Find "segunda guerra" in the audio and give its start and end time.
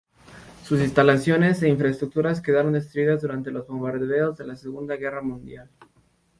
4.55-5.21